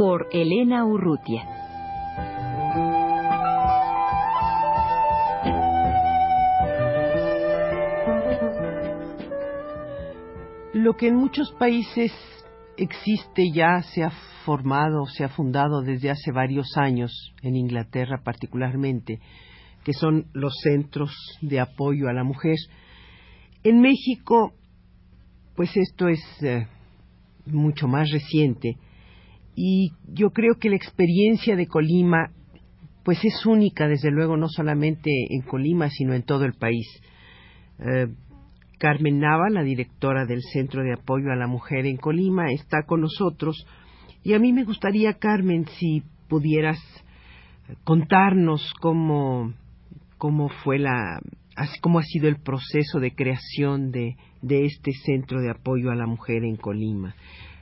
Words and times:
Por 0.00 0.28
Elena 0.32 0.86
Urrutia. 0.86 1.46
Lo 10.72 10.96
que 10.96 11.08
en 11.08 11.16
muchos 11.16 11.52
países 11.58 12.14
existe 12.78 13.50
ya, 13.54 13.82
se 13.82 14.02
ha 14.02 14.10
formado, 14.46 15.04
se 15.04 15.24
ha 15.24 15.28
fundado 15.28 15.82
desde 15.82 16.08
hace 16.08 16.32
varios 16.32 16.78
años, 16.78 17.34
en 17.42 17.56
Inglaterra 17.56 18.22
particularmente, 18.24 19.20
que 19.84 19.92
son 19.92 20.28
los 20.32 20.54
centros 20.62 21.12
de 21.42 21.60
apoyo 21.60 22.08
a 22.08 22.14
la 22.14 22.24
mujer. 22.24 22.56
En 23.64 23.82
México, 23.82 24.54
pues 25.56 25.76
esto 25.76 26.08
es 26.08 26.22
eh, 26.42 26.66
mucho 27.44 27.86
más 27.86 28.10
reciente 28.10 28.78
y 29.62 29.92
yo 30.10 30.30
creo 30.30 30.54
que 30.54 30.70
la 30.70 30.76
experiencia 30.76 31.54
de 31.54 31.66
Colima 31.66 32.30
pues 33.04 33.22
es 33.24 33.44
única, 33.44 33.88
desde 33.88 34.10
luego, 34.10 34.38
no 34.38 34.48
solamente 34.48 35.10
en 35.28 35.42
Colima, 35.42 35.90
sino 35.90 36.14
en 36.14 36.22
todo 36.22 36.46
el 36.46 36.54
país. 36.54 36.86
Eh, 37.78 38.06
Carmen 38.78 39.18
Nava, 39.18 39.50
la 39.50 39.62
directora 39.62 40.24
del 40.24 40.40
Centro 40.40 40.82
de 40.82 40.94
Apoyo 40.94 41.30
a 41.30 41.36
la 41.36 41.46
Mujer 41.46 41.84
en 41.84 41.98
Colima, 41.98 42.50
está 42.50 42.84
con 42.86 43.02
nosotros 43.02 43.66
y 44.22 44.32
a 44.32 44.38
mí 44.38 44.54
me 44.54 44.64
gustaría, 44.64 45.12
Carmen, 45.14 45.66
si 45.78 46.04
pudieras 46.26 46.78
contarnos 47.84 48.72
cómo 48.80 49.52
cómo 50.16 50.48
fue 50.48 50.78
la 50.78 51.20
cómo 51.82 51.98
ha 51.98 52.02
sido 52.02 52.28
el 52.28 52.36
proceso 52.36 52.98
de 52.98 53.14
creación 53.14 53.90
de, 53.90 54.16
este 54.42 54.92
centro 55.04 55.42
de 55.42 55.50
apoyo 55.50 55.90
a 55.90 55.94
la 55.94 56.06
mujer 56.06 56.44
en 56.44 56.56
Colima. 56.56 57.14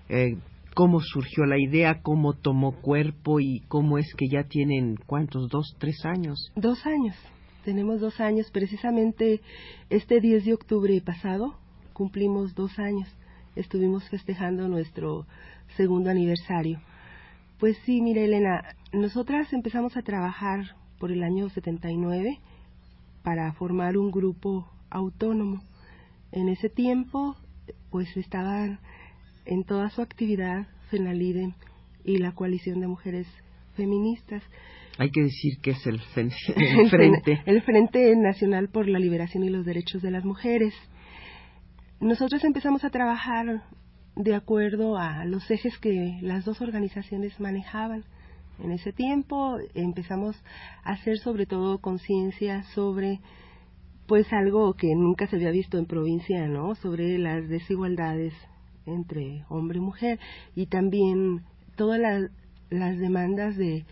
Eh, 0.09 0.37
cómo 0.79 1.01
surgió 1.01 1.45
la 1.45 1.59
idea, 1.59 2.03
cómo 2.03 2.34
tomó 2.34 2.71
cuerpo 2.71 3.41
y 3.41 3.65
cómo 3.67 3.98
es 3.98 4.15
que 4.15 4.29
ya 4.29 4.45
tienen, 4.45 4.95
¿cuántos? 5.07 5.48
¿Dos, 5.48 5.75
tres 5.81 6.05
años? 6.05 6.53
Dos 6.55 6.87
años. 6.87 7.17
Tenemos 7.65 8.01
dos 8.01 8.21
años. 8.21 8.48
Precisamente 8.53 9.41
este 9.91 10.21
10 10.21 10.45
de 10.45 10.55
octubre 10.55 11.03
pasado 11.05 11.56
cumplimos 11.93 12.55
dos 12.55 12.79
años. 12.79 13.09
Estuvimos 13.56 14.09
festejando 14.09 14.69
nuestro 14.69 15.27
segundo 15.77 16.11
aniversario. 16.11 16.81
Pues 17.59 17.77
sí, 17.84 18.01
mire 18.01 18.27
Elena, 18.27 18.62
nosotras 18.93 19.53
empezamos 19.53 19.97
a 19.97 20.03
trabajar 20.03 20.77
por 21.01 21.11
el 21.11 21.25
año 21.25 21.49
79 21.49 22.39
para 23.25 23.53
formar 23.55 23.99
un 23.99 24.12
grupo 24.12 24.71
autónomo. 24.91 25.61
En 26.31 26.49
ese 26.49 26.69
tiempo, 26.69 27.34
pues 27.91 28.17
estaban 28.17 28.79
en 29.48 29.64
toda 29.64 29.91
su 29.91 30.02
actividad 30.02 30.66
FENALIDE 30.91 31.54
y 32.04 32.18
la 32.18 32.32
coalición 32.32 32.80
de 32.80 32.86
mujeres 32.86 33.27
feministas. 33.74 34.42
Hay 34.98 35.10
que 35.10 35.22
decir 35.22 35.58
que 35.62 35.70
es 35.70 35.86
el, 35.86 36.00
el 36.16 36.91
Frente. 36.91 37.42
el 37.47 37.62
Frente 37.62 38.14
Nacional 38.16 38.69
por 38.69 38.88
la 38.88 38.98
Liberación 38.98 39.44
y 39.44 39.50
los 39.50 39.64
Derechos 39.64 40.03
de 40.03 40.10
las 40.10 40.25
Mujeres. 40.25 40.75
Nosotros 42.00 42.44
empezamos 42.44 42.84
a 42.84 42.91
trabajar 42.91 43.62
de 44.16 44.34
acuerdo 44.34 44.98
a 44.98 45.25
los 45.25 45.50
ejes 45.50 45.78
que 45.78 46.19
las 46.22 46.44
dos 46.44 46.60
organizaciones 46.60 47.38
manejaban. 47.41 48.04
En 48.62 48.72
ese 48.72 48.92
tiempo 48.92 49.56
empezamos 49.75 50.37
a 50.82 50.92
hacer 50.92 51.19
sobre 51.19 51.47
todo 51.47 51.81
conciencia 51.81 52.64
sobre 52.75 53.20
pues 54.06 54.32
algo 54.32 54.75
que 54.75 54.88
nunca 54.97 55.26
se 55.26 55.37
había 55.37 55.50
visto 55.50 55.78
en 55.78 55.87
provincia, 55.87 56.48
¿no? 56.48 56.75
Sobre 56.75 57.19
las 57.19 57.48
desigualdades 57.48 58.32
entre 58.88 59.44
hombre 59.49 59.78
y 59.78 59.82
mujer 59.82 60.19
y 60.54 60.66
también 60.66 61.43
todas 61.76 62.00
las, 62.71 62.99
demandas 62.99 63.56
de, 63.56 63.84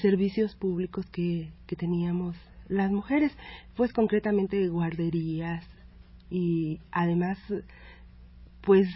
servicios 0.00 0.54
públicos 0.56 1.06
que, 1.10 1.50
que 1.66 1.76
teníamos 1.76 2.36
las 2.68 2.90
mujeres, 2.90 3.32
pues 3.76 3.92
concretamente 3.92 4.68
guarderías 4.68 5.64
y 6.30 6.78
además 6.90 7.38
pues 8.62 8.88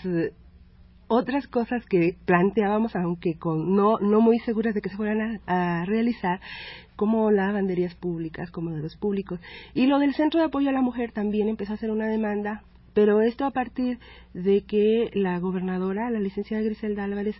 otras 1.08 1.46
cosas 1.46 1.84
que 1.86 2.16
planteábamos, 2.24 2.96
aunque 2.96 3.38
con, 3.38 3.74
no, 3.74 3.98
no 3.98 4.20
muy 4.20 4.38
seguras 4.40 4.74
de 4.74 4.80
que 4.80 4.88
se 4.88 4.96
fueran 4.96 5.40
a, 5.46 5.84
realizar, 5.84 6.40
como 6.96 7.30
lavanderías 7.30 7.94
públicas, 7.94 8.50
como 8.50 8.70
de 8.70 8.82
los 8.82 8.96
públicos. 8.96 9.40
Y 9.74 9.86
lo 9.86 9.98
del 9.98 10.14
Centro 10.14 10.40
de 10.40 10.46
Apoyo 10.46 10.70
a 10.70 10.72
la 10.72 10.82
Mujer 10.82 11.12
también 11.12 11.48
empezó 11.48 11.74
a 11.74 11.76
ser 11.76 11.90
una 11.90 12.06
demanda, 12.06 12.62
pero 12.96 13.20
esto 13.20 13.44
a 13.44 13.50
partir 13.50 13.98
de 14.32 14.62
que 14.62 15.10
la 15.12 15.38
gobernadora, 15.38 16.08
la 16.08 16.18
licenciada 16.18 16.62
Griselda 16.62 17.04
Álvarez, 17.04 17.36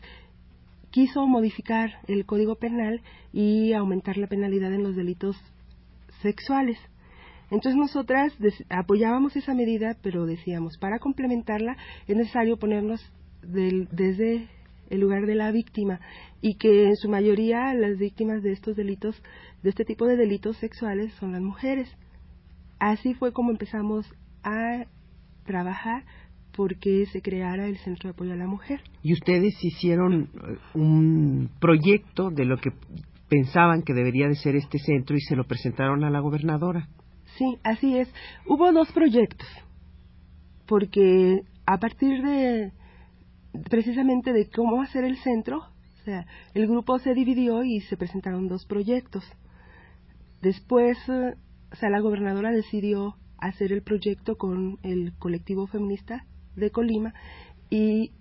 quiso 0.90 1.26
modificar 1.26 1.92
el 2.08 2.26
Código 2.26 2.56
Penal 2.56 3.00
y 3.32 3.72
aumentar 3.72 4.18
la 4.18 4.26
penalidad 4.26 4.70
en 4.74 4.82
los 4.82 4.94
delitos 4.94 5.34
sexuales. 6.20 6.76
Entonces 7.50 7.74
nosotras 7.74 8.34
apoyábamos 8.68 9.34
esa 9.34 9.54
medida, 9.54 9.96
pero 10.02 10.26
decíamos, 10.26 10.76
para 10.76 10.98
complementarla 10.98 11.78
es 12.06 12.14
necesario 12.14 12.58
ponernos 12.58 13.00
desde 13.40 14.50
el 14.90 15.00
lugar 15.00 15.24
de 15.24 15.36
la 15.36 15.52
víctima 15.52 16.00
y 16.42 16.56
que 16.56 16.84
en 16.84 16.96
su 16.96 17.08
mayoría 17.08 17.72
las 17.72 17.96
víctimas 17.96 18.42
de 18.42 18.52
estos 18.52 18.76
delitos, 18.76 19.22
de 19.62 19.70
este 19.70 19.86
tipo 19.86 20.04
de 20.04 20.18
delitos 20.18 20.58
sexuales 20.58 21.14
son 21.14 21.32
las 21.32 21.40
mujeres. 21.40 21.88
Así 22.78 23.14
fue 23.14 23.32
como 23.32 23.52
empezamos 23.52 24.04
a 24.42 24.84
trabajar 25.46 26.04
porque 26.56 27.06
se 27.12 27.20
creara 27.20 27.66
el 27.66 27.76
Centro 27.78 28.08
de 28.08 28.14
Apoyo 28.14 28.32
a 28.32 28.36
la 28.36 28.46
Mujer. 28.46 28.80
Y 29.02 29.12
ustedes 29.12 29.54
hicieron 29.62 30.30
eh, 30.34 30.56
un 30.74 31.50
proyecto 31.60 32.30
de 32.30 32.46
lo 32.46 32.56
que 32.56 32.72
pensaban 33.28 33.82
que 33.82 33.92
debería 33.92 34.28
de 34.28 34.36
ser 34.36 34.56
este 34.56 34.78
centro 34.78 35.16
y 35.16 35.20
se 35.20 35.36
lo 35.36 35.44
presentaron 35.44 36.04
a 36.04 36.10
la 36.10 36.20
gobernadora. 36.20 36.88
Sí, 37.36 37.58
así 37.62 37.98
es. 37.98 38.12
Hubo 38.46 38.72
dos 38.72 38.90
proyectos, 38.92 39.48
porque 40.66 41.42
a 41.66 41.78
partir 41.78 42.22
de, 42.22 42.72
precisamente 43.68 44.32
de 44.32 44.48
cómo 44.48 44.80
hacer 44.80 45.04
el 45.04 45.16
centro, 45.18 45.58
o 45.58 46.04
sea, 46.04 46.26
el 46.54 46.66
grupo 46.66 46.98
se 46.98 47.14
dividió 47.14 47.64
y 47.64 47.80
se 47.80 47.96
presentaron 47.96 48.48
dos 48.48 48.64
proyectos. 48.64 49.24
Después, 50.40 50.96
eh, 51.08 51.34
o 51.72 51.76
sea, 51.76 51.90
la 51.90 52.00
gobernadora 52.00 52.52
decidió 52.52 53.16
hacer 53.38 53.72
el 53.72 53.82
proyecto 53.82 54.36
con 54.36 54.78
el 54.82 55.12
colectivo 55.18 55.66
feminista 55.66 56.24
de 56.56 56.70
Colima 56.70 57.14
y 57.70 58.12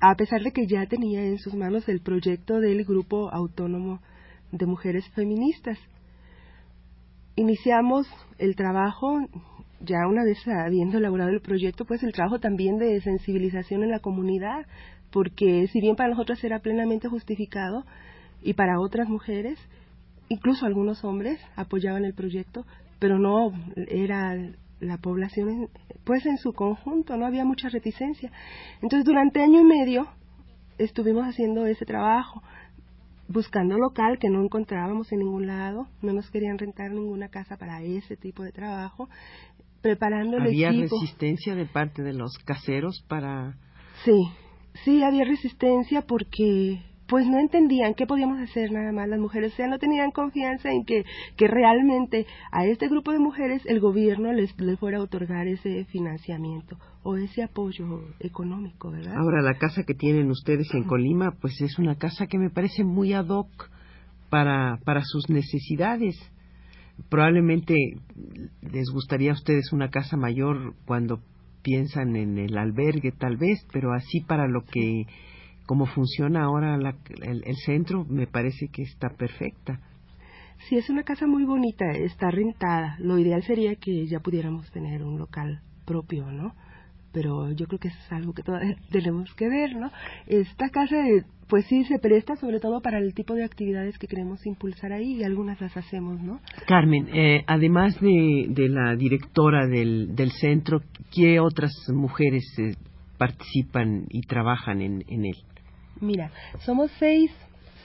a 0.00 0.14
pesar 0.16 0.42
de 0.42 0.50
que 0.50 0.66
ya 0.66 0.86
tenía 0.86 1.24
en 1.24 1.38
sus 1.38 1.54
manos 1.54 1.88
el 1.88 2.00
proyecto 2.00 2.58
del 2.58 2.84
grupo 2.84 3.30
autónomo 3.32 4.00
de 4.50 4.66
mujeres 4.66 5.08
feministas. 5.10 5.78
Iniciamos 7.36 8.06
el 8.38 8.56
trabajo, 8.56 9.20
ya 9.80 10.06
una 10.08 10.24
vez 10.24 10.38
habiendo 10.48 10.98
elaborado 10.98 11.30
el 11.30 11.40
proyecto, 11.40 11.84
pues 11.84 12.02
el 12.02 12.12
trabajo 12.12 12.40
también 12.40 12.78
de 12.78 13.00
sensibilización 13.00 13.84
en 13.84 13.90
la 13.90 14.00
comunidad, 14.00 14.66
porque 15.12 15.68
si 15.68 15.80
bien 15.80 15.94
para 15.94 16.10
nosotros 16.10 16.42
era 16.42 16.58
plenamente 16.58 17.08
justificado 17.08 17.84
y 18.42 18.54
para 18.54 18.80
otras 18.80 19.08
mujeres, 19.08 19.58
incluso 20.28 20.66
algunos 20.66 21.04
hombres 21.04 21.40
apoyaban 21.54 22.04
el 22.04 22.14
proyecto, 22.14 22.66
pero 23.02 23.18
no 23.18 23.52
era 23.88 24.38
la 24.78 24.96
población 24.98 25.68
pues 26.04 26.24
en 26.24 26.38
su 26.38 26.52
conjunto, 26.52 27.16
no 27.16 27.26
había 27.26 27.44
mucha 27.44 27.68
reticencia. 27.68 28.30
Entonces 28.80 29.04
durante 29.04 29.42
año 29.42 29.58
y 29.58 29.64
medio 29.64 30.06
estuvimos 30.78 31.26
haciendo 31.26 31.66
ese 31.66 31.84
trabajo, 31.84 32.44
buscando 33.26 33.76
local 33.76 34.20
que 34.20 34.28
no 34.28 34.40
encontrábamos 34.40 35.10
en 35.10 35.18
ningún 35.18 35.48
lado, 35.48 35.88
no 36.00 36.12
nos 36.12 36.30
querían 36.30 36.58
rentar 36.58 36.92
ninguna 36.92 37.26
casa 37.26 37.56
para 37.56 37.82
ese 37.82 38.16
tipo 38.16 38.44
de 38.44 38.52
trabajo, 38.52 39.08
preparando 39.80 40.36
el 40.36 40.44
¿Había 40.44 40.70
resistencia 40.70 41.56
de 41.56 41.66
parte 41.66 42.04
de 42.04 42.12
los 42.12 42.38
caseros 42.44 43.04
para...? 43.08 43.56
Sí, 44.04 44.28
sí, 44.84 45.02
había 45.02 45.24
resistencia 45.24 46.02
porque 46.02 46.80
pues 47.12 47.26
no 47.26 47.38
entendían 47.38 47.92
qué 47.92 48.06
podíamos 48.06 48.40
hacer 48.40 48.72
nada 48.72 48.90
más 48.90 49.06
las 49.06 49.20
mujeres, 49.20 49.52
o 49.52 49.56
sea, 49.56 49.66
no 49.66 49.78
tenían 49.78 50.12
confianza 50.12 50.70
en 50.70 50.86
que, 50.86 51.04
que 51.36 51.46
realmente 51.46 52.24
a 52.50 52.64
este 52.64 52.88
grupo 52.88 53.12
de 53.12 53.18
mujeres 53.18 53.60
el 53.66 53.80
gobierno 53.80 54.32
les, 54.32 54.58
les 54.58 54.78
fuera 54.78 54.96
a 54.96 55.02
otorgar 55.02 55.46
ese 55.46 55.84
financiamiento 55.84 56.78
o 57.02 57.18
ese 57.18 57.42
apoyo 57.42 58.00
económico, 58.18 58.90
¿verdad? 58.90 59.14
Ahora, 59.14 59.42
la 59.42 59.58
casa 59.58 59.82
que 59.82 59.92
tienen 59.92 60.30
ustedes 60.30 60.72
en 60.72 60.84
Colima, 60.84 61.32
pues 61.38 61.60
es 61.60 61.78
una 61.78 61.96
casa 61.96 62.28
que 62.28 62.38
me 62.38 62.48
parece 62.48 62.82
muy 62.82 63.12
ad 63.12 63.28
hoc 63.28 63.68
para, 64.30 64.78
para 64.82 65.02
sus 65.04 65.28
necesidades. 65.28 66.16
Probablemente 67.10 67.74
les 68.62 68.88
gustaría 68.90 69.32
a 69.32 69.34
ustedes 69.34 69.70
una 69.74 69.90
casa 69.90 70.16
mayor 70.16 70.76
cuando 70.86 71.20
piensan 71.62 72.16
en 72.16 72.38
el 72.38 72.56
albergue, 72.56 73.12
tal 73.12 73.36
vez, 73.36 73.66
pero 73.70 73.92
así 73.92 74.20
para 74.20 74.48
lo 74.48 74.62
que 74.62 75.04
como 75.66 75.86
funciona 75.86 76.44
ahora 76.44 76.76
el, 76.76 77.56
centro, 77.64 78.04
me 78.08 78.26
parece 78.26 78.68
que 78.68 78.82
está 78.82 79.10
perfecta. 79.10 79.80
Sí, 80.68 80.76
es 80.76 80.88
una 80.90 81.02
casa 81.02 81.26
muy 81.26 81.44
bonita, 81.44 81.90
está 81.90 82.30
rentada. 82.30 82.96
Lo 82.98 83.18
ideal 83.18 83.42
sería 83.42 83.74
que 83.76 84.06
ya 84.06 84.20
pudiéramos 84.20 84.70
tener 84.70 85.02
un 85.02 85.18
local 85.18 85.60
propio, 85.84 86.30
¿no? 86.30 86.54
Pero 87.12 87.50
yo 87.52 87.66
creo 87.66 87.78
que 87.78 87.88
eso 87.88 87.98
es 87.98 88.12
algo 88.12 88.32
que 88.32 88.42
todavía 88.42 88.76
tenemos 88.90 89.34
que 89.34 89.48
ver, 89.48 89.76
¿no? 89.76 89.90
Esta 90.26 90.68
casa, 90.70 90.96
pues 91.48 91.66
sí, 91.66 91.84
se 91.84 91.98
presta 91.98 92.36
sobre 92.36 92.60
todo 92.60 92.80
para 92.80 92.98
el 92.98 93.12
tipo 93.12 93.34
de 93.34 93.44
actividades 93.44 93.98
que 93.98 94.06
queremos 94.06 94.46
impulsar 94.46 94.92
ahí 94.92 95.16
y 95.16 95.24
algunas 95.24 95.60
las 95.60 95.76
hacemos, 95.76 96.20
¿no? 96.22 96.40
Carmen, 96.66 97.08
eh, 97.12 97.44
además 97.46 98.00
de, 98.00 98.46
de, 98.48 98.68
la 98.68 98.94
directora 98.96 99.66
del, 99.66 100.14
del 100.14 100.30
centro, 100.30 100.80
¿qué 101.14 101.40
otras 101.40 101.72
mujeres 101.92 102.44
eh, 102.58 102.74
participan 103.18 104.06
y 104.08 104.22
trabajan 104.22 104.80
en, 104.80 105.04
en 105.08 105.24
él? 105.26 105.36
Mira, 106.00 106.30
somos 106.60 106.90
seis, 106.98 107.30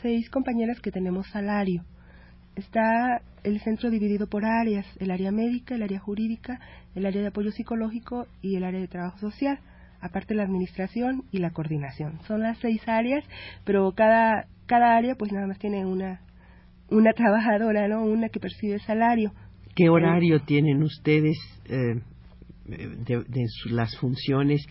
seis 0.01 0.29
compañeras 0.29 0.79
que 0.79 0.91
tenemos 0.91 1.27
salario. 1.27 1.83
Está 2.55 3.21
el 3.43 3.59
centro 3.61 3.89
dividido 3.89 4.27
por 4.27 4.45
áreas, 4.45 4.85
el 4.99 5.11
área 5.11 5.31
médica, 5.31 5.75
el 5.75 5.83
área 5.83 5.99
jurídica, 5.99 6.59
el 6.95 7.05
área 7.05 7.21
de 7.21 7.27
apoyo 7.27 7.51
psicológico 7.51 8.27
y 8.41 8.55
el 8.55 8.63
área 8.63 8.79
de 8.79 8.87
trabajo 8.87 9.17
social, 9.19 9.59
aparte 10.01 10.33
la 10.33 10.43
administración 10.43 11.23
y 11.31 11.37
la 11.37 11.51
coordinación. 11.51 12.19
Son 12.27 12.41
las 12.41 12.57
seis 12.59 12.81
áreas, 12.87 13.23
pero 13.63 13.91
cada, 13.93 14.47
cada 14.65 14.97
área 14.97 15.15
pues 15.15 15.31
nada 15.31 15.47
más 15.47 15.59
tiene 15.59 15.85
una, 15.85 16.21
una 16.89 17.13
trabajadora, 17.15 17.87
¿no? 17.87 18.03
Una 18.03 18.29
que 18.29 18.39
percibe 18.39 18.79
salario. 18.79 19.31
¿Qué 19.75 19.89
horario 19.89 20.41
tienen 20.41 20.81
ustedes 20.81 21.37
eh, 21.65 22.01
de, 22.65 23.45
las 23.69 23.95
funciones 23.97 24.65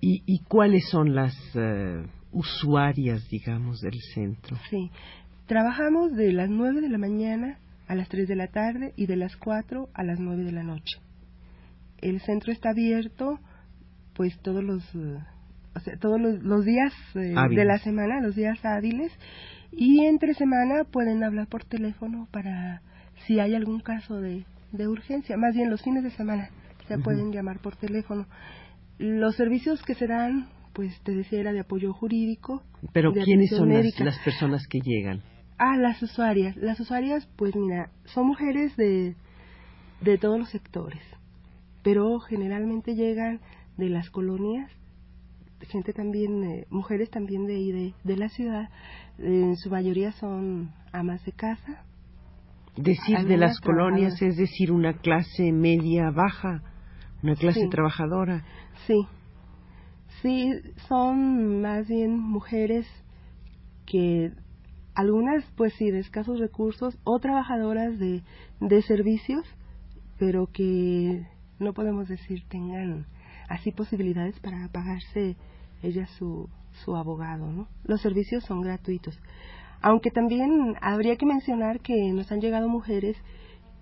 y, 0.00 0.22
y, 0.26 0.40
cuáles 0.48 0.88
son 0.88 1.14
las... 1.14 1.36
Eh, 1.54 2.02
usuarias, 2.32 3.28
digamos, 3.28 3.80
del 3.80 3.98
centro. 4.14 4.56
Sí, 4.70 4.90
trabajamos 5.46 6.12
de 6.12 6.32
las 6.32 6.48
9 6.48 6.80
de 6.80 6.88
la 6.88 6.98
mañana 6.98 7.58
a 7.88 7.94
las 7.94 8.08
3 8.08 8.28
de 8.28 8.36
la 8.36 8.48
tarde 8.48 8.92
y 8.96 9.06
de 9.06 9.16
las 9.16 9.36
4 9.36 9.88
a 9.92 10.02
las 10.02 10.18
9 10.18 10.44
de 10.44 10.52
la 10.52 10.62
noche. 10.62 10.98
El 11.98 12.20
centro 12.20 12.52
está 12.52 12.70
abierto 12.70 13.38
pues 14.14 14.38
todos 14.40 14.62
los 14.62 14.82
eh, 14.94 15.18
o 15.74 15.80
sea, 15.80 15.96
todos 15.98 16.20
los, 16.20 16.64
días 16.64 16.92
eh, 17.14 17.34
de 17.50 17.64
la 17.64 17.78
semana, 17.78 18.20
los 18.20 18.34
días 18.34 18.62
hábiles 18.64 19.10
y 19.70 20.04
entre 20.04 20.34
semana 20.34 20.84
pueden 20.84 21.24
hablar 21.24 21.48
por 21.48 21.64
teléfono 21.64 22.28
para 22.30 22.82
si 23.26 23.40
hay 23.40 23.54
algún 23.54 23.80
caso 23.80 24.20
de, 24.20 24.44
de 24.72 24.88
urgencia, 24.88 25.36
más 25.36 25.54
bien 25.54 25.70
los 25.70 25.82
fines 25.82 26.02
de 26.02 26.10
semana 26.10 26.50
se 26.88 26.98
pueden 26.98 27.32
llamar 27.32 27.60
por 27.60 27.76
teléfono. 27.76 28.26
Los 28.98 29.36
servicios 29.36 29.82
que 29.82 29.94
se 29.94 30.06
dan 30.06 30.48
pues 30.72 30.98
te 31.02 31.12
decía, 31.12 31.40
era 31.40 31.52
de 31.52 31.60
apoyo 31.60 31.92
jurídico. 31.92 32.62
Pero 32.92 33.12
¿quiénes 33.12 33.50
son 33.50 33.72
las, 33.72 34.18
personas 34.24 34.66
que 34.68 34.80
llegan? 34.80 35.22
Ah, 35.58 35.76
las 35.76 36.02
usuarias. 36.02 36.56
Las 36.56 36.80
usuarias, 36.80 37.28
pues 37.36 37.54
mira, 37.54 37.90
son 38.04 38.26
mujeres 38.26 38.76
de, 38.76 39.14
de 40.00 40.18
todos 40.18 40.38
los 40.38 40.48
sectores, 40.50 41.02
pero 41.82 42.18
generalmente 42.20 42.94
llegan 42.94 43.40
de 43.76 43.88
las 43.88 44.10
colonias, 44.10 44.70
gente 45.68 45.92
también, 45.92 46.42
eh, 46.44 46.66
mujeres 46.70 47.10
también 47.10 47.46
de, 47.46 47.54
de, 47.54 47.94
de 48.02 48.16
la 48.16 48.28
ciudad, 48.28 48.68
en 49.18 49.56
su 49.56 49.70
mayoría 49.70 50.12
son 50.12 50.72
amas 50.92 51.24
de 51.24 51.32
casa. 51.32 51.84
Decir 52.76 53.18
de 53.26 53.36
las 53.36 53.60
colonias 53.60 54.20
es 54.22 54.36
decir 54.36 54.72
una 54.72 54.94
clase 54.94 55.52
media 55.52 56.10
baja, 56.10 56.62
una 57.22 57.36
clase 57.36 57.68
trabajadora. 57.68 58.44
Sí, 58.86 59.06
Sí, 60.22 60.52
son 60.88 61.60
más 61.62 61.88
bien 61.88 62.16
mujeres 62.16 62.86
que 63.86 64.32
algunas, 64.94 65.44
pues 65.56 65.74
sí, 65.74 65.90
de 65.90 65.98
escasos 65.98 66.38
recursos 66.38 66.96
o 67.02 67.18
trabajadoras 67.18 67.98
de, 67.98 68.22
de 68.60 68.82
servicios, 68.82 69.44
pero 70.18 70.46
que 70.46 71.26
no 71.58 71.72
podemos 71.72 72.08
decir 72.08 72.44
tengan 72.48 73.06
así 73.48 73.72
posibilidades 73.72 74.38
para 74.38 74.68
pagarse 74.68 75.36
ella 75.82 76.06
su, 76.18 76.48
su 76.84 76.94
abogado, 76.94 77.50
¿no? 77.50 77.66
Los 77.84 78.00
servicios 78.00 78.44
son 78.44 78.60
gratuitos. 78.60 79.18
Aunque 79.80 80.12
también 80.12 80.76
habría 80.80 81.16
que 81.16 81.26
mencionar 81.26 81.80
que 81.80 82.12
nos 82.12 82.30
han 82.30 82.40
llegado 82.40 82.68
mujeres 82.68 83.16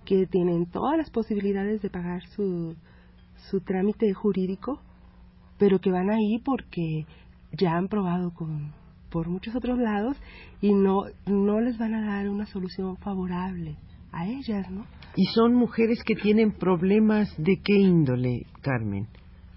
que 0.07 0.27
tienen 0.27 0.65
todas 0.65 0.97
las 0.97 1.11
posibilidades 1.11 1.83
de 1.83 1.91
pagar 1.91 2.23
su, 2.29 2.75
su 3.51 3.61
trámite 3.61 4.13
jurídico, 4.15 4.81
pero 5.61 5.79
que 5.79 5.93
van 5.93 6.11
ahí 6.11 6.41
porque 6.45 7.05
ya 7.53 7.77
han 7.77 7.87
probado 7.87 8.33
con 8.33 8.73
por 9.11 9.29
muchos 9.29 9.55
otros 9.55 9.79
lados 9.79 10.17
y 10.61 10.73
no 10.73 11.03
no 11.27 11.61
les 11.61 11.79
van 11.79 11.95
a 11.95 12.07
dar 12.07 12.29
una 12.29 12.47
solución 12.47 12.97
favorable 12.97 13.77
a 14.11 14.27
ellas, 14.27 14.69
¿no? 14.71 14.87
Y 15.15 15.27
son 15.27 15.55
mujeres 15.55 16.03
que 16.05 16.17
tienen 16.17 16.53
problemas 16.53 17.33
de 17.37 17.61
qué 17.63 17.75
índole, 17.75 18.47
Carmen. 18.63 19.07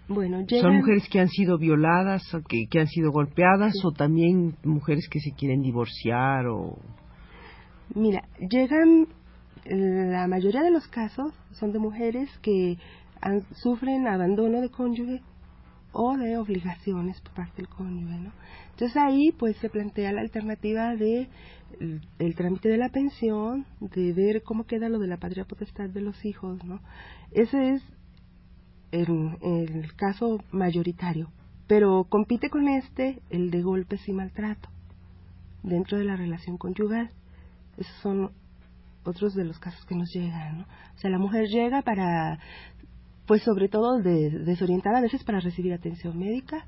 Bueno, 0.08 0.44
son 0.62 0.76
mujeres 0.76 1.08
que 1.10 1.20
han 1.20 1.30
sido 1.30 1.58
violadas, 1.58 2.22
o 2.34 2.42
que, 2.42 2.68
que 2.70 2.80
han 2.82 2.88
sido 2.88 3.12
golpeadas, 3.12 3.74
o 3.86 3.92
también 3.92 4.56
mujeres 4.64 5.08
que 5.10 5.20
se 5.20 5.32
quieren 5.32 5.62
divorciar 5.62 6.48
o. 6.48 6.78
Mira, 7.96 8.24
llegan 8.38 9.08
la 9.66 10.28
mayoría 10.28 10.62
de 10.62 10.72
los 10.72 10.88
casos 10.88 11.34
son 11.54 11.72
de 11.72 11.80
mujeres 11.80 12.30
que 12.42 12.78
sufren 13.62 14.08
abandono 14.08 14.60
de 14.60 14.70
cónyuge 14.70 15.22
o 15.94 16.18
de 16.18 16.38
obligaciones 16.38 17.22
por 17.22 17.34
parte 17.34 17.62
del 17.62 17.70
cónyuge, 17.70 18.18
¿no? 18.18 18.32
Entonces 18.72 18.98
ahí 18.98 19.32
pues 19.32 19.56
se 19.58 19.70
plantea 19.70 20.12
la 20.12 20.22
alternativa 20.22 20.96
de 20.96 21.30
el, 22.20 22.36
trámite 22.36 22.70
de 22.70 22.78
la 22.78 22.90
pensión, 22.90 23.66
de 23.80 24.14
ver 24.14 24.44
cómo 24.44 24.66
queda 24.66 24.90
lo 24.90 25.00
de 25.00 25.08
la 25.08 25.18
patria 25.18 25.46
potestad 25.46 25.90
de 25.90 26.02
los 26.02 26.26
hijos, 26.26 26.64
¿no? 26.66 26.82
Ese 27.32 27.76
es 27.76 27.84
el, 28.92 29.38
el 29.42 29.94
caso 29.96 30.44
mayoritario, 30.52 31.30
pero 31.68 32.06
compite 32.10 32.50
con 32.50 32.68
este 32.68 33.22
el 33.30 33.52
de 33.52 33.62
golpes 33.62 34.08
y 34.08 34.14
maltrato 34.14 34.70
dentro 35.62 35.98
de 35.98 36.04
la 36.04 36.16
relación 36.16 36.58
conyugal. 36.58 37.12
Esos 37.78 37.96
son 38.02 38.32
otros 39.06 39.34
de 39.34 39.46
los 39.46 39.60
casos 39.60 39.86
que 39.86 39.96
nos 39.96 40.12
llegan, 40.14 40.60
¿no? 40.60 40.64
O 40.96 41.00
sea, 41.00 41.10
la 41.10 41.18
mujer 41.18 41.48
llega 41.48 41.82
para 41.82 42.40
pues 43.26 43.44
sobre 43.44 43.70
todo 43.70 44.02
de, 44.02 44.30
desorientada 44.30 44.98
a 44.98 45.02
veces 45.02 45.24
para 45.24 45.40
recibir 45.40 45.74
atención 45.74 46.18
médica, 46.18 46.66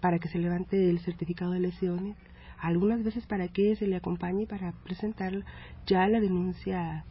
para 0.00 0.18
que 0.18 0.28
se 0.28 0.38
levante 0.38 0.90
el 0.90 1.00
certificado 1.00 1.52
de 1.52 1.60
lesiones, 1.60 2.16
algunas 2.58 3.02
veces 3.02 3.26
para 3.26 3.48
que 3.48 3.76
se 3.76 3.86
le 3.86 3.96
acompañe 3.96 4.46
para 4.46 4.72
presentar 4.84 5.32
ya 5.86 6.06
la 6.08 6.20
denuncia 6.20 7.04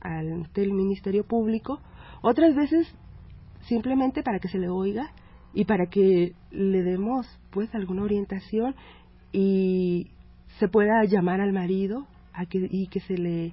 ante 0.00 0.62
el 0.62 0.72
Ministerio 0.72 1.24
Público, 1.24 1.80
otras 2.22 2.54
veces 2.54 2.86
simplemente 3.62 4.22
para 4.22 4.38
que 4.38 4.48
se 4.48 4.58
le 4.58 4.68
oiga 4.68 5.10
y 5.52 5.64
para 5.64 5.86
que 5.86 6.34
le 6.50 6.82
demos 6.82 7.26
pues 7.50 7.74
alguna 7.74 8.02
orientación 8.02 8.74
y 9.32 10.10
se 10.58 10.68
pueda 10.68 11.04
llamar 11.04 11.40
al 11.40 11.52
marido 11.52 12.06
a 12.32 12.46
que, 12.46 12.66
y 12.70 12.86
que 12.88 13.00
se 13.00 13.18
le 13.18 13.52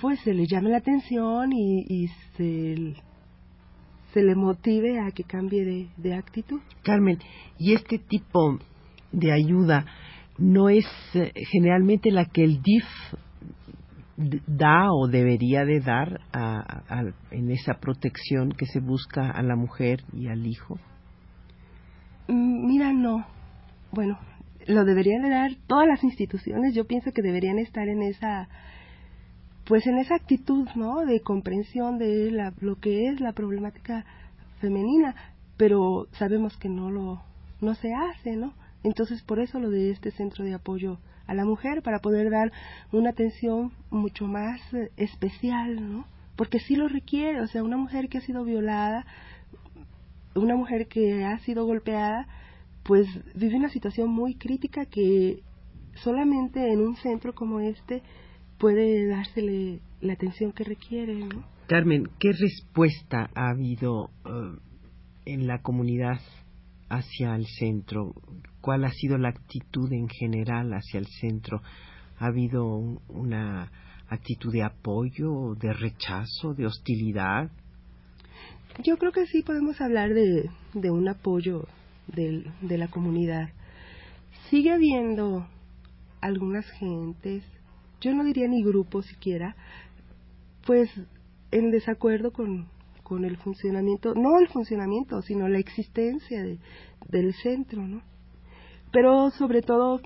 pues 0.00 0.20
se 0.20 0.34
le 0.34 0.46
llame 0.46 0.70
la 0.70 0.78
atención 0.78 1.52
y, 1.52 2.08
se, 2.36 2.94
se, 4.12 4.22
le 4.22 4.34
motive 4.34 5.00
a 5.00 5.10
que 5.10 5.24
cambie 5.24 5.88
de, 5.96 6.14
actitud. 6.14 6.60
Carmen, 6.82 7.18
¿y 7.58 7.74
este 7.74 7.98
tipo 7.98 8.58
de 9.12 9.32
ayuda 9.32 9.86
no 10.38 10.68
es 10.68 10.86
eh, 11.14 11.32
generalmente 11.50 12.10
la 12.10 12.26
que 12.26 12.44
el 12.44 12.62
DIF 12.62 12.84
da 14.46 14.92
o 14.92 15.06
debería 15.06 15.64
de 15.64 15.80
dar 15.80 16.20
en 17.30 17.50
esa 17.50 17.74
protección 17.74 18.50
que 18.50 18.66
se 18.66 18.80
busca 18.80 19.30
a 19.30 19.42
la 19.42 19.54
mujer 19.54 20.02
y 20.12 20.28
al 20.28 20.46
hijo? 20.46 20.78
Mm, 22.26 22.66
mira, 22.66 22.92
no. 22.92 23.26
Bueno, 23.92 24.18
lo 24.66 24.84
deberían 24.84 25.22
de 25.22 25.30
dar 25.30 25.50
todas 25.66 25.86
las 25.86 26.02
instituciones. 26.02 26.74
Yo 26.74 26.86
pienso 26.86 27.12
que 27.12 27.22
deberían 27.22 27.58
estar 27.58 27.88
en 27.88 28.02
esa 28.02 28.48
pues 29.68 29.86
en 29.86 29.98
esa 29.98 30.14
actitud, 30.14 30.66
¿no? 30.74 31.04
De 31.04 31.20
comprensión 31.20 31.98
de 31.98 32.30
la, 32.30 32.54
lo 32.58 32.76
que 32.76 33.08
es 33.08 33.20
la 33.20 33.34
problemática 33.34 34.06
femenina, 34.60 35.14
pero 35.58 36.08
sabemos 36.12 36.56
que 36.56 36.70
no 36.70 36.90
lo 36.90 37.22
no 37.60 37.74
se 37.74 37.92
hace, 37.92 38.34
¿no? 38.34 38.54
Entonces, 38.82 39.22
por 39.22 39.40
eso 39.40 39.58
lo 39.58 39.68
de 39.68 39.90
este 39.90 40.10
centro 40.10 40.42
de 40.44 40.54
apoyo 40.54 40.98
a 41.26 41.34
la 41.34 41.44
mujer, 41.44 41.82
para 41.82 41.98
poder 41.98 42.30
dar 42.30 42.50
una 42.92 43.10
atención 43.10 43.72
mucho 43.90 44.26
más 44.26 44.58
eh, 44.72 44.90
especial, 44.96 45.92
¿no? 45.92 46.06
Porque 46.34 46.60
sí 46.60 46.74
lo 46.74 46.88
requiere, 46.88 47.42
o 47.42 47.46
sea, 47.46 47.62
una 47.62 47.76
mujer 47.76 48.08
que 48.08 48.18
ha 48.18 48.22
sido 48.22 48.44
violada, 48.44 49.04
una 50.34 50.56
mujer 50.56 50.88
que 50.88 51.24
ha 51.24 51.38
sido 51.40 51.66
golpeada, 51.66 52.26
pues 52.84 53.06
vive 53.34 53.56
una 53.56 53.68
situación 53.68 54.08
muy 54.08 54.36
crítica 54.36 54.86
que 54.86 55.42
solamente 55.96 56.72
en 56.72 56.80
un 56.80 56.96
centro 56.96 57.34
como 57.34 57.60
este 57.60 58.02
puede 58.58 59.06
dársele 59.06 59.80
la 60.00 60.12
atención 60.14 60.52
que 60.52 60.64
requiere. 60.64 61.14
¿no? 61.14 61.44
Carmen, 61.66 62.08
¿qué 62.18 62.32
respuesta 62.32 63.30
ha 63.34 63.50
habido 63.50 64.10
eh, 64.24 64.58
en 65.26 65.46
la 65.46 65.62
comunidad 65.62 66.20
hacia 66.88 67.34
el 67.34 67.46
centro? 67.46 68.14
¿Cuál 68.60 68.84
ha 68.84 68.90
sido 68.90 69.18
la 69.18 69.28
actitud 69.28 69.92
en 69.92 70.08
general 70.08 70.72
hacia 70.72 70.98
el 70.98 71.06
centro? 71.06 71.62
¿Ha 72.18 72.26
habido 72.26 72.64
una 73.08 73.70
actitud 74.08 74.52
de 74.52 74.62
apoyo, 74.62 75.54
de 75.54 75.72
rechazo, 75.72 76.54
de 76.54 76.66
hostilidad? 76.66 77.50
Yo 78.82 78.96
creo 78.96 79.12
que 79.12 79.26
sí 79.26 79.42
podemos 79.42 79.80
hablar 79.80 80.14
de, 80.14 80.50
de 80.74 80.90
un 80.90 81.08
apoyo 81.08 81.66
de, 82.06 82.44
de 82.62 82.78
la 82.78 82.88
comunidad. 82.88 83.50
Sigue 84.50 84.72
habiendo 84.72 85.46
algunas 86.20 86.68
gentes, 86.70 87.44
yo 88.00 88.14
no 88.14 88.24
diría 88.24 88.48
ni 88.48 88.62
grupos 88.62 89.06
siquiera, 89.06 89.56
pues 90.66 90.90
en 91.50 91.70
desacuerdo 91.70 92.32
con, 92.32 92.68
con 93.02 93.24
el 93.24 93.36
funcionamiento, 93.38 94.14
no 94.14 94.38
el 94.38 94.48
funcionamiento, 94.48 95.22
sino 95.22 95.48
la 95.48 95.58
existencia 95.58 96.42
de, 96.42 96.58
del 97.08 97.34
centro, 97.34 97.86
¿no? 97.86 98.02
Pero 98.92 99.30
sobre 99.30 99.62
todo 99.62 100.00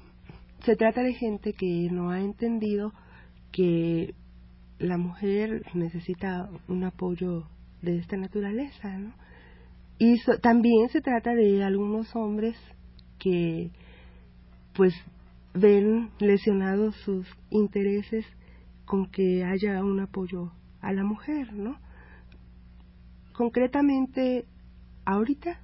se 0.65 0.77
trata 0.77 1.03
de 1.03 1.15
gente 1.15 1.53
que 1.53 1.89
no 1.91 2.11
ha 2.11 2.21
entendido 2.21 2.93
que 3.51 4.15
la 4.79 4.97
mujer 4.97 5.63
necesita 5.75 6.49
un 6.69 6.85
apoyo 6.85 7.45
de 7.83 7.99
esta 7.99 8.17
naturaleza, 8.17 8.99
¿no? 8.99 9.13
Y 9.99 10.17
también 10.41 10.89
se 10.89 11.01
trata 11.01 11.35
de 11.35 11.63
algunos 11.63 12.15
hombres 12.17 12.57
que 13.19 13.71
pues 14.75 14.95
ven 15.55 16.11
lesionados 16.19 16.97
sus 17.05 17.27
intereses 17.51 18.25
con 18.85 19.11
que 19.11 19.45
haya 19.45 19.83
un 19.85 20.01
apoyo 20.01 20.53
a 20.81 20.93
la 20.93 21.05
mujer, 21.05 21.53
¿no? 21.53 21.79
Concretamente, 23.33 24.45
ahorita 25.05 25.61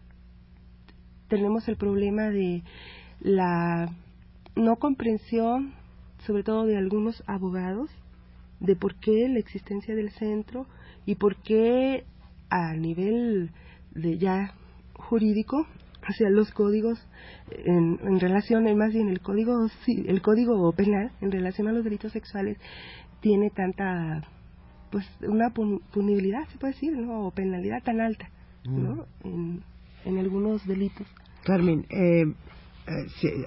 tenemos 1.28 1.68
el 1.68 1.76
problema 1.76 2.30
de 2.30 2.62
la 3.20 3.94
no 4.56 4.76
comprensión, 4.76 5.74
sobre 6.26 6.42
todo 6.42 6.64
de 6.64 6.76
algunos 6.76 7.22
abogados, 7.26 7.90
de 8.60 8.74
por 8.76 8.94
qué 8.96 9.28
la 9.28 9.38
existencia 9.38 9.94
del 9.94 10.10
centro 10.10 10.66
y 11.06 11.14
por 11.14 11.36
qué 11.36 12.04
a 12.50 12.74
nivel 12.74 13.50
de 13.92 14.18
ya 14.18 14.54
jurídico 14.94 15.66
hacia 16.08 16.30
los 16.30 16.50
códigos 16.52 16.98
en, 17.50 17.98
en 18.02 18.18
relación, 18.18 18.64
más 18.76 18.92
bien 18.92 19.08
el 19.08 19.20
código, 19.20 19.68
el 19.86 20.22
código 20.22 20.72
penal 20.72 21.12
en 21.20 21.30
relación 21.30 21.68
a 21.68 21.72
los 21.72 21.84
delitos 21.84 22.12
sexuales 22.12 22.56
tiene 23.20 23.50
tanta, 23.50 24.26
pues 24.90 25.06
una 25.20 25.50
punibilidad, 25.50 26.48
se 26.48 26.58
puede 26.58 26.72
decir, 26.72 26.96
¿no? 26.96 27.26
O 27.26 27.30
penalidad 27.30 27.82
tan 27.82 28.00
alta, 28.00 28.30
¿no? 28.64 29.06
Mm. 29.22 29.28
En, 29.28 29.62
en, 30.06 30.18
algunos 30.18 30.66
delitos. 30.66 31.06
Carmen, 31.44 31.84
eh, 31.90 32.22
eh 32.22 33.46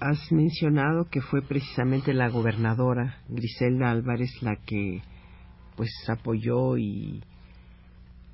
has 0.00 0.32
mencionado 0.32 1.08
que 1.10 1.20
fue 1.20 1.42
precisamente 1.42 2.12
la 2.12 2.28
gobernadora 2.28 3.18
Griselda 3.28 3.90
Álvarez 3.90 4.30
la 4.42 4.56
que 4.56 5.00
pues 5.76 5.90
apoyó 6.08 6.76
y, 6.76 7.22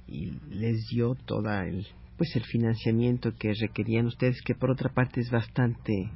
y 0.06 0.30
les 0.48 0.86
dio 0.90 1.14
toda 1.14 1.66
el 1.66 1.86
pues 2.16 2.34
el 2.36 2.44
financiamiento 2.44 3.34
que 3.38 3.52
requerían 3.60 4.06
ustedes, 4.06 4.40
que 4.42 4.54
por 4.54 4.70
otra 4.70 4.90
parte 4.90 5.20
es 5.20 5.30
bastante 5.30 6.10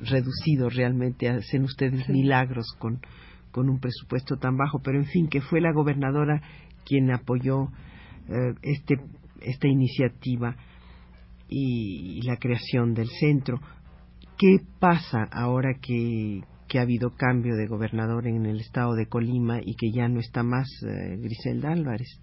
reducido 0.00 0.68
realmente, 0.68 1.28
hacen 1.28 1.64
ustedes 1.64 2.08
milagros 2.08 2.66
con, 2.78 3.00
con 3.50 3.68
un 3.68 3.80
presupuesto 3.80 4.36
tan 4.36 4.56
bajo, 4.56 4.80
pero 4.82 4.98
en 4.98 5.06
fin, 5.06 5.28
que 5.28 5.40
fue 5.40 5.60
la 5.60 5.72
gobernadora 5.72 6.42
quien 6.84 7.10
apoyó 7.10 7.68
eh, 8.28 8.54
este, 8.62 8.96
esta 9.40 9.68
iniciativa 9.68 10.56
y, 11.48 12.22
la 12.22 12.36
creación 12.36 12.94
del 12.94 13.08
centro. 13.08 13.60
¿Qué 14.38 14.56
pasa 14.78 15.28
ahora 15.30 15.74
que, 15.80 16.42
que 16.68 16.78
ha 16.78 16.82
habido 16.82 17.10
cambio 17.16 17.54
de 17.54 17.66
gobernador 17.66 18.26
en 18.26 18.46
el 18.46 18.60
estado 18.60 18.94
de 18.94 19.06
Colima 19.06 19.60
y 19.64 19.74
que 19.76 19.90
ya 19.92 20.08
no 20.08 20.20
está 20.20 20.42
más 20.42 20.68
eh, 20.82 21.16
Griselda 21.18 21.72
Álvarez? 21.72 22.20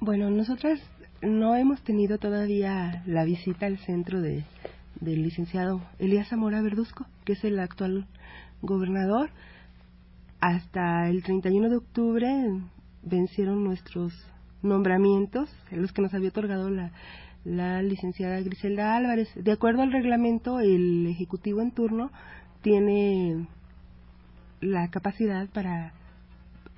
Bueno, 0.00 0.30
nosotras 0.30 0.80
no 1.22 1.56
hemos 1.56 1.82
tenido 1.82 2.18
todavía 2.18 3.02
la 3.06 3.24
visita 3.24 3.66
al 3.66 3.78
centro 3.78 4.20
de, 4.20 4.44
del 5.00 5.22
licenciado 5.22 5.80
Elías 5.98 6.28
Zamora 6.28 6.62
Verduzco, 6.62 7.06
que 7.24 7.32
es 7.32 7.44
el 7.44 7.58
actual 7.58 8.06
gobernador. 8.62 9.30
Hasta 10.40 11.08
el 11.08 11.22
31 11.22 11.68
de 11.68 11.76
octubre 11.76 12.28
vencieron 13.02 13.64
nuestros 13.64 14.12
nombramientos, 14.62 15.50
los 15.72 15.92
que 15.92 16.02
nos 16.02 16.14
había 16.14 16.28
otorgado 16.28 16.70
la, 16.70 16.92
la 17.44 17.82
licenciada 17.82 18.40
Griselda 18.40 18.96
Álvarez. 18.96 19.28
De 19.34 19.52
acuerdo 19.52 19.82
al 19.82 19.92
reglamento, 19.92 20.60
el 20.60 21.06
Ejecutivo 21.08 21.60
en 21.60 21.72
turno 21.72 22.10
tiene 22.62 23.48
la 24.60 24.88
capacidad 24.88 25.48
para 25.48 25.92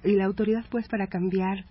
y 0.02 0.16
la 0.16 0.24
autoridad 0.24 0.64
pues 0.70 0.88
para 0.88 1.08
cambiar 1.08 1.66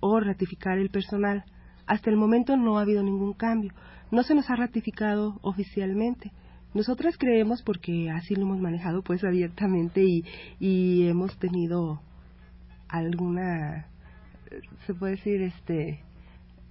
o 0.00 0.20
ratificar 0.20 0.78
el 0.78 0.90
personal 0.90 1.44
hasta 1.90 2.08
el 2.08 2.16
momento 2.16 2.56
no 2.56 2.78
ha 2.78 2.82
habido 2.82 3.02
ningún 3.02 3.32
cambio. 3.32 3.72
No 4.12 4.22
se 4.22 4.36
nos 4.36 4.48
ha 4.48 4.54
ratificado 4.54 5.40
oficialmente. 5.42 6.30
Nosotras 6.72 7.16
creemos 7.18 7.62
porque 7.62 8.08
así 8.10 8.36
lo 8.36 8.42
hemos 8.42 8.60
manejado 8.60 9.02
pues 9.02 9.24
abiertamente 9.24 10.04
y, 10.04 10.24
y 10.60 11.08
hemos 11.08 11.36
tenido 11.40 12.00
alguna 12.88 13.88
se 14.86 14.94
puede 14.94 15.16
decir 15.16 15.42
este 15.42 16.04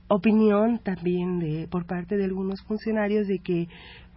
opinión 0.08 0.80
también 0.80 1.40
de 1.40 1.68
por 1.68 1.86
parte 1.86 2.16
de 2.16 2.24
algunos 2.24 2.62
funcionarios 2.62 3.28
de 3.28 3.40
que 3.40 3.68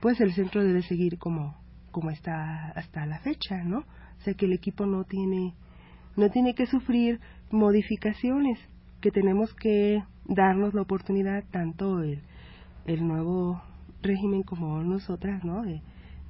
pues 0.00 0.20
el 0.20 0.32
centro 0.32 0.62
debe 0.62 0.82
seguir 0.82 1.18
como 1.18 1.56
como 1.90 2.10
está 2.10 2.70
hasta 2.76 3.06
la 3.06 3.18
fecha, 3.18 3.64
¿no? 3.64 3.78
O 3.78 4.22
sea 4.24 4.34
que 4.34 4.46
el 4.46 4.52
equipo 4.52 4.86
no 4.86 5.02
tiene 5.02 5.54
no 6.14 6.30
tiene 6.30 6.54
que 6.54 6.66
sufrir 6.66 7.18
modificaciones, 7.50 8.60
que 9.00 9.10
tenemos 9.10 9.52
que 9.54 10.04
darnos 10.26 10.74
la 10.74 10.82
oportunidad, 10.82 11.44
tanto 11.50 12.02
el, 12.02 12.20
el 12.86 13.06
nuevo 13.06 13.62
régimen 14.02 14.42
como 14.42 14.82
nosotras, 14.82 15.44
¿no? 15.44 15.62
De, 15.62 15.80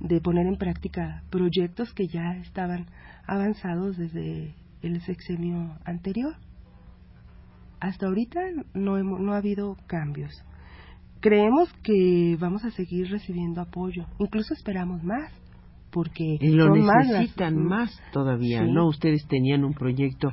de 0.01 0.21
poner 0.21 0.47
en 0.47 0.57
práctica 0.57 1.23
proyectos 1.31 1.93
que 1.95 2.07
ya 2.09 2.37
estaban 2.37 2.87
avanzados 3.27 3.97
desde 3.97 4.55
el 4.83 5.01
sexenio 5.03 5.79
anterior. 5.85 6.35
Hasta 7.81 8.07
ahorita 8.07 8.41
no, 8.75 8.99
hemos, 8.99 9.21
no 9.21 9.33
ha 9.33 9.39
habido 9.39 9.77
cambios. 9.87 10.33
Creemos 11.21 11.73
que 11.85 12.37
vamos 12.41 12.65
a 12.65 12.71
seguir 12.71 13.09
recibiendo 13.11 13.61
apoyo, 13.61 14.07
incluso 14.19 14.55
esperamos 14.55 15.05
más, 15.05 15.33
porque 15.93 16.39
lo 16.41 16.75
necesitan 16.75 17.57
más, 17.65 17.97
todavía, 18.13 18.65
¿no? 18.65 18.89
Ustedes 18.89 19.27
tenían 19.29 19.63
un 19.63 19.75
proyecto 19.75 20.33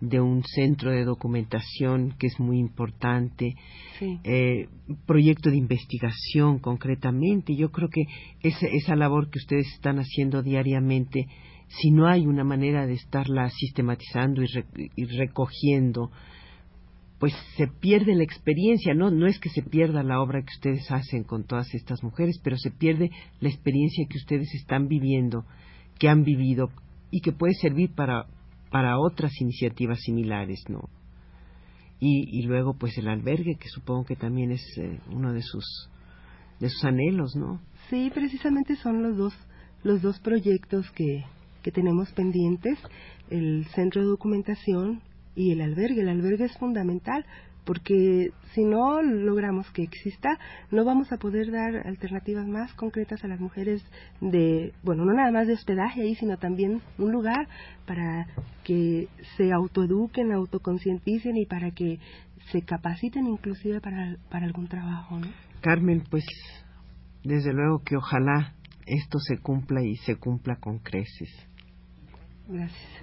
de 0.00 0.20
un 0.20 0.42
centro 0.44 0.90
de 0.90 1.04
documentación 1.04 2.14
que 2.18 2.26
es 2.26 2.38
muy 2.38 2.58
importante, 2.58 3.54
eh, 4.00 4.68
proyecto 5.06 5.50
de 5.50 5.56
investigación 5.56 6.58
concretamente. 6.58 7.56
Yo 7.56 7.70
creo 7.70 7.88
que 7.88 8.04
esa, 8.42 8.66
esa 8.66 8.96
labor 8.96 9.30
que 9.30 9.38
ustedes 9.38 9.66
están 9.72 9.98
haciendo 9.98 10.42
diariamente, 10.42 11.26
si 11.68 11.90
no 11.90 12.06
hay 12.06 12.26
una 12.26 12.44
manera 12.44 12.86
de 12.86 12.94
estarla 12.94 13.48
sistematizando 13.50 14.42
y, 14.42 15.04
recogiendo, 15.04 16.10
pues 17.18 17.32
se 17.56 17.66
pierde 17.66 18.14
la 18.14 18.22
experiencia, 18.22 18.92
¿no? 18.92 19.10
No 19.10 19.26
es 19.26 19.38
que 19.38 19.48
se 19.48 19.62
pierda 19.62 20.02
la 20.02 20.20
obra 20.20 20.42
que 20.42 20.52
ustedes 20.54 20.90
hacen 20.90 21.24
con 21.24 21.44
todas 21.44 21.74
estas 21.74 22.02
mujeres, 22.02 22.38
pero 22.44 22.58
se 22.58 22.70
pierde 22.70 23.10
la 23.40 23.48
experiencia 23.48 24.06
que 24.08 24.18
ustedes 24.18 24.54
están 24.54 24.86
viviendo, 24.88 25.46
que 25.98 26.10
han 26.10 26.24
vivido 26.24 26.70
y 27.10 27.20
que 27.22 27.32
puede 27.32 27.54
servir 27.54 27.94
para 27.94 28.26
para 28.70 28.98
otras 28.98 29.32
iniciativas 29.40 30.00
similares, 30.00 30.64
¿no? 30.68 30.88
Y, 31.98 32.42
luego, 32.42 32.74
pues 32.74 32.98
el 32.98 33.08
albergue, 33.08 33.56
que 33.58 33.68
supongo 33.68 34.04
que 34.04 34.16
también 34.16 34.52
es 34.52 34.62
eh, 34.76 35.00
uno 35.10 35.32
de 35.32 35.40
sus 35.40 35.64
de 36.60 36.68
sus 36.68 36.84
anhelos, 36.84 37.34
¿no? 37.36 37.60
Sí, 37.88 38.10
precisamente 38.14 38.76
son 38.76 39.02
los 39.02 39.16
dos 39.16 39.34
los 39.82 40.02
dos 40.02 40.18
proyectos 40.20 40.90
que 40.90 41.24
que 41.66 41.72
tenemos 41.72 42.12
pendientes, 42.12 42.78
el 43.28 43.66
centro 43.74 44.02
de 44.02 44.06
documentación 44.06 45.02
y 45.34 45.50
el 45.50 45.60
albergue. 45.60 46.02
El 46.02 46.10
albergue 46.10 46.44
es 46.44 46.56
fundamental 46.58 47.26
porque 47.66 48.30
si 48.54 48.64
no 48.64 49.02
logramos 49.02 49.70
que 49.72 49.82
exista, 49.82 50.38
no 50.70 50.84
vamos 50.84 51.12
a 51.12 51.18
poder 51.18 51.50
dar 51.50 51.86
alternativas 51.86 52.46
más 52.46 52.72
concretas 52.74 53.22
a 53.24 53.28
las 53.28 53.40
mujeres 53.40 53.84
de, 54.20 54.72
bueno, 54.82 55.04
no 55.04 55.12
nada 55.12 55.32
más 55.32 55.46
de 55.48 55.54
hospedaje 55.54 56.00
ahí, 56.02 56.14
sino 56.14 56.38
también 56.38 56.80
un 56.96 57.12
lugar 57.12 57.48
para 57.86 58.28
que 58.64 59.08
se 59.36 59.52
autoeduquen, 59.52 60.32
autoconcienticen 60.32 61.36
y 61.36 61.44
para 61.44 61.72
que 61.72 61.98
se 62.52 62.62
capaciten 62.62 63.26
inclusive 63.26 63.80
para, 63.80 64.16
para 64.30 64.46
algún 64.46 64.68
trabajo. 64.68 65.18
¿no? 65.18 65.26
Carmen, 65.60 66.04
pues 66.08 66.24
desde 67.24 67.52
luego 67.52 67.82
que 67.84 67.96
ojalá 67.96 68.54
esto 68.86 69.18
se 69.18 69.38
cumpla 69.38 69.82
y 69.82 69.96
se 69.96 70.16
cumpla 70.16 70.56
con 70.56 70.78
creces. 70.78 71.30
Gracias. 72.48 73.02